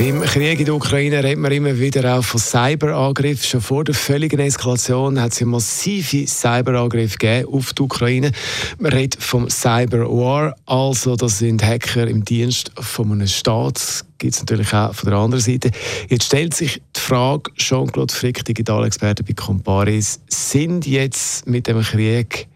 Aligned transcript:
im 0.00 0.22
Krieg 0.22 0.58
in 0.58 0.64
der 0.64 0.74
Ukraine 0.74 1.22
redet 1.22 1.38
man 1.38 1.52
immer 1.52 1.78
wieder 1.78 2.16
auch 2.16 2.24
von 2.24 2.40
Cyberangriffen. 2.40 3.44
Schon 3.44 3.60
vor 3.60 3.84
der 3.84 3.94
völligen 3.94 4.40
Eskalation 4.40 5.20
hat 5.20 5.32
es 5.32 5.42
massive 5.42 6.26
Cyberangriffe 6.26 7.46
auf 7.46 7.74
die 7.74 7.82
Ukraine. 7.82 8.32
Man 8.78 8.92
redet 8.92 9.22
vom 9.22 9.50
Cyberwar, 9.50 10.56
also 10.64 11.16
das 11.16 11.40
sind 11.40 11.62
Hacker 11.62 12.06
im 12.06 12.24
Dienst 12.24 12.72
von 12.80 13.12
einem 13.12 13.26
Staat. 13.26 14.06
Gibt 14.16 14.34
es 14.34 14.40
natürlich 14.40 14.72
auch 14.72 14.94
von 14.94 15.10
der 15.10 15.18
anderen 15.18 15.44
Seite. 15.44 15.70
Jetzt 16.08 16.24
stellt 16.24 16.54
sich 16.54 16.80
die 16.96 17.00
Frage, 17.00 17.50
Jean-Claude 17.56 18.14
Frick, 18.14 18.42
Digitalexperte 18.42 19.22
bei 19.22 19.34
Comparis, 19.34 20.20
sind 20.28 20.86
jetzt 20.86 21.46
mit 21.46 21.66
dem 21.66 21.82
Krieg 21.82 22.48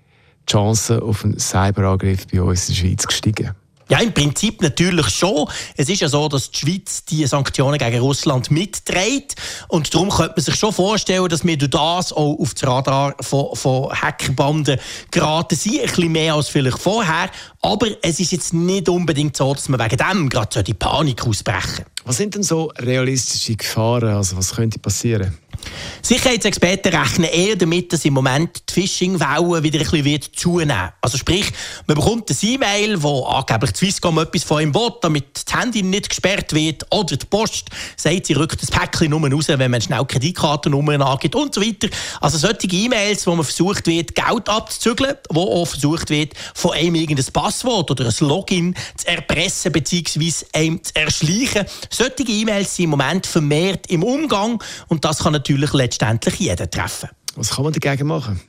die 0.48 0.50
Chancen 0.50 1.00
auf 1.00 1.24
einen 1.24 1.38
Cyberangriff 1.38 2.26
bei 2.26 2.40
uns 2.40 2.70
in 2.70 2.74
der 2.74 2.80
Schweiz 2.80 3.06
gestiegen? 3.06 3.63
Ja, 3.88 3.98
im 3.98 4.14
Prinzip 4.14 4.62
natürlich 4.62 5.08
schon. 5.10 5.46
Es 5.76 5.88
ist 5.88 6.00
ja 6.00 6.08
so, 6.08 6.26
dass 6.28 6.50
die 6.50 6.58
Schweiz 6.58 7.04
die 7.04 7.26
Sanktionen 7.26 7.78
gegen 7.78 8.00
Russland 8.00 8.50
mitträgt. 8.50 9.36
Und 9.68 9.92
darum 9.94 10.08
könnte 10.08 10.34
man 10.36 10.44
sich 10.44 10.54
schon 10.54 10.72
vorstellen, 10.72 11.28
dass 11.28 11.44
wir 11.44 11.58
durch 11.58 11.70
das 11.70 12.12
auch 12.12 12.38
auf 12.38 12.54
das 12.54 12.66
Radar 12.66 13.14
von, 13.20 13.54
von 13.54 13.92
Hackerbanden 13.92 14.80
geraten 15.10 15.56
sind. 15.56 15.80
Ein 15.80 15.86
bisschen 15.86 16.12
mehr 16.12 16.34
als 16.34 16.48
vielleicht 16.48 16.78
vorher. 16.78 17.30
Aber 17.60 17.88
es 18.02 18.20
ist 18.20 18.32
jetzt 18.32 18.54
nicht 18.54 18.88
unbedingt 18.88 19.36
so, 19.36 19.52
dass 19.52 19.68
man 19.68 19.80
wegen 19.80 19.96
dem 19.96 20.28
gerade 20.28 20.62
die 20.62 20.74
Panik 20.74 21.26
ausbrechen 21.26 21.84
Was 22.04 22.16
sind 22.16 22.34
denn 22.34 22.42
so 22.42 22.72
realistische 22.78 23.56
Gefahren? 23.56 24.14
Also 24.14 24.36
was 24.36 24.54
könnte 24.54 24.78
passieren? 24.78 25.36
Sicherheitsexperten 26.02 26.94
rechnen 26.94 27.30
eher 27.30 27.56
damit, 27.56 27.92
dass 27.92 28.04
im 28.04 28.14
Moment 28.14 28.62
die 28.68 28.74
Phishing-Welle 28.74 29.62
wieder 29.62 29.78
ein 29.78 29.84
bisschen 29.84 30.04
wird 30.04 30.24
zunehmen 30.36 30.90
Also 31.00 31.18
sprich, 31.18 31.52
man 31.86 31.96
bekommt 31.96 32.30
ein 32.30 32.36
E-Mail, 32.42 33.02
wo 33.02 33.24
angeblich 33.24 33.76
Swisscom 33.76 34.18
etwas 34.18 34.44
von 34.44 34.62
ihm 34.62 34.74
will, 34.74 34.90
damit 35.00 35.26
das 35.34 35.58
Handy 35.58 35.82
nicht 35.82 36.08
gesperrt 36.08 36.52
wird, 36.52 36.84
oder 36.90 37.16
die 37.16 37.26
Post 37.26 37.70
sagt, 37.96 38.26
sie 38.26 38.34
rückt 38.34 38.60
das 38.62 38.70
Päckchen 38.70 39.10
nur 39.10 39.30
raus, 39.30 39.48
wenn 39.48 39.70
man 39.70 39.80
schnell 39.80 40.04
Kreditkartennummern 40.04 41.02
angibt 41.02 41.34
und 41.34 41.54
so 41.54 41.60
weiter. 41.60 41.88
Also 42.20 42.38
solche 42.38 42.66
E-Mails, 42.66 43.26
wo 43.26 43.34
man 43.34 43.44
versucht 43.44 43.86
wird, 43.86 44.14
Geld 44.14 44.48
abzuzügeln, 44.48 45.16
wo 45.30 45.42
auch 45.42 45.66
versucht 45.66 46.10
wird, 46.10 46.32
von 46.54 46.72
einem 46.72 46.94
irgendein 46.94 47.32
Passwort 47.32 47.90
oder 47.90 48.06
ein 48.06 48.14
Login 48.20 48.74
zu 48.96 49.08
erpressen 49.08 49.72
bzw. 49.72 50.32
einem 50.52 50.82
zu 50.82 50.94
erschleichen. 50.94 51.66
Solche 51.90 52.22
E-Mails 52.26 52.76
sind 52.76 52.84
im 52.84 52.90
Moment 52.90 53.26
vermehrt 53.26 53.86
im 53.88 54.02
Umgang 54.02 54.62
und 54.88 55.04
das 55.04 55.18
kann 55.18 55.32
natürlich 55.32 55.63
letztendlich 55.72 56.38
jeden 56.38 56.70
treffen. 56.70 57.08
Was 57.36 57.50
kann 57.50 57.64
man 57.64 57.72
dagegen 57.72 58.06
machen? 58.06 58.40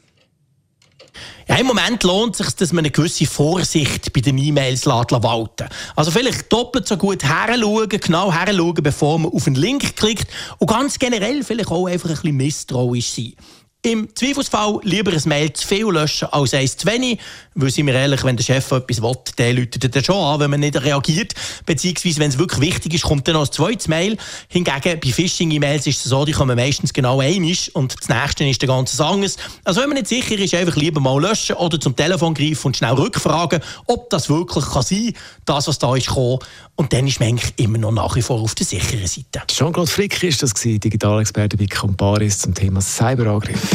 Ja, 1.48 1.58
Im 1.58 1.68
Moment 1.68 2.04
lohnt 2.04 2.40
es 2.40 2.46
sich, 2.46 2.56
dass 2.56 2.74
man 2.74 2.80
eine 2.80 2.92
gewisse 2.92 3.26
Vorsicht 3.26 4.12
bei 4.12 4.22
den 4.22 4.38
E-Mails 4.38 4.86
walten 4.88 5.68
Also 5.96 6.12
vielleicht 6.12 6.52
doppelt 6.52 6.88
so 6.88 6.98
gut 6.98 7.24
heranschauen, 7.24 7.88
genau 7.88 8.32
heranschauen, 8.32 8.74
bevor 8.82 9.20
man 9.20 9.32
auf 9.32 9.46
einen 9.46 9.56
Link 9.56 9.96
klickt 9.96 10.28
und 10.58 10.70
ganz 10.70 10.98
generell 10.98 11.44
vielleicht 11.44 11.70
auch 11.70 11.86
einfach 11.86 12.10
ein 12.10 12.16
bisschen 12.16 12.38
misstrauisch 12.38 13.12
sein. 13.12 13.34
Im 13.86 14.10
Zweifelsfall 14.16 14.80
lieber 14.82 15.12
ein 15.12 15.22
Mail 15.26 15.54
zu 15.54 15.68
viel 15.68 15.86
löschen 15.86 16.28
als 16.32 16.56
eins 16.56 16.76
zu 16.76 16.88
wenig. 16.88 17.20
Weil, 17.54 17.70
sind 17.70 17.86
wir 17.86 17.94
ehrlich, 17.94 18.24
wenn 18.24 18.36
der 18.36 18.44
Chef 18.44 18.72
etwas 18.72 19.00
will, 19.00 19.16
der 19.38 19.54
läutet 19.54 19.96
dann 19.96 20.04
schon 20.04 20.16
an, 20.16 20.40
wenn 20.40 20.50
man 20.50 20.60
nicht 20.60 20.76
reagiert. 20.82 21.36
Beziehungsweise, 21.68 22.20
wenn 22.20 22.30
es 22.30 22.40
wirklich 22.40 22.62
wichtig 22.62 22.96
ist, 22.96 23.04
kommt 23.04 23.28
dann 23.28 23.36
noch 23.36 23.46
ein 23.46 23.52
zweites 23.52 23.88
Mail. 23.88 24.18
Hingegen, 24.48 25.00
bei 25.00 25.12
Phishing-E-Mails 25.12 25.86
ist 25.86 26.04
es 26.04 26.06
so, 26.06 26.26
die 26.26 26.32
kommen 26.32 26.56
meistens 26.56 26.94
genau 26.94 27.20
einig 27.20 27.76
und 27.76 27.96
das 28.00 28.10
nächste 28.10 28.44
ist 28.46 28.60
der 28.60 28.70
ganze 28.70 29.06
anderes. 29.06 29.38
Also, 29.64 29.82
wenn 29.82 29.90
man 29.90 30.00
nicht 30.00 30.08
sicher 30.08 30.36
ist, 30.36 30.56
einfach 30.56 30.76
lieber 30.76 31.00
mal 31.00 31.22
löschen 31.22 31.56
oder 31.56 31.80
zum 31.80 31.96
Telefon 31.96 32.34
greifen 32.34 32.66
und 32.66 32.78
schnell 32.78 32.94
rückfragen, 32.94 33.62
ob 33.86 34.10
das 34.10 34.30
wirklich 34.30 34.66
kann 34.66 34.82
sein 34.82 35.14
kann, 35.14 35.16
das, 35.46 35.68
was 35.68 35.78
da 35.78 35.96
ist 35.96 36.08
gekommen. 36.08 36.40
Und 36.76 36.92
dann 36.92 37.08
ist 37.08 37.20
man 37.20 37.30
eigentlich 37.30 37.54
immer 37.58 37.78
noch 37.78 37.92
nach 37.92 38.16
wie 38.16 38.22
vor 38.24 38.42
auf 38.42 38.56
der 38.56 38.66
sicheren 38.66 39.06
Seite. 39.08 39.44
Jean-Claude 39.48 39.90
Frick 39.90 40.24
ist 40.24 40.42
das, 40.42 40.54
Digitalexperte 40.56 41.56
bei 41.56 41.68
Comparis 41.68 42.40
zum 42.40 42.54
Thema 42.54 42.82
Cyberangriff. 42.82 43.75